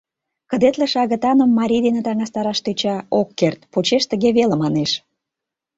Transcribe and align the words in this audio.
Кыдетлыше 0.49 0.97
агытаным 1.05 1.49
марий 1.59 1.81
дене 1.85 2.01
таҥастараш 2.07 2.59
тӧча, 2.65 2.95
ок 3.19 3.29
керт, 3.39 3.59
почеш 3.73 4.03
тыге 4.11 4.29
веле 4.37 4.55
манеш: 4.63 4.91